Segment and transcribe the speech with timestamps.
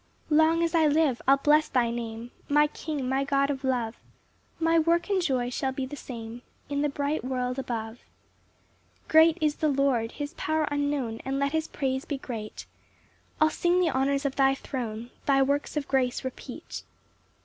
[0.29, 3.99] 1 Long as I live I'll bless thy Name, My King, my God of love;
[4.59, 7.97] My work and joy shall be the same In the bright world above.
[7.97, 8.01] 2
[9.09, 12.65] Great is the Lord, his power unknown, And let his praise be great:
[13.39, 16.81] I'll sing the honours of thy throne, Thy works of grace repeat.